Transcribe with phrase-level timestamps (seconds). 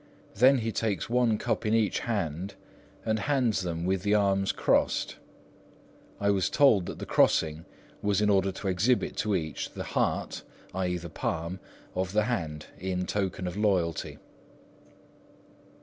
[0.33, 2.55] Then he takes one cup in each hand,
[3.05, 5.17] and hands them with the arms crossed.
[6.19, 7.65] I was told that the crossing
[8.01, 10.41] was in order to exhibit to each the "heart,"
[10.73, 10.97] i.e.
[10.97, 11.59] the palm,
[11.93, 14.17] of the hand, in token of loyalty.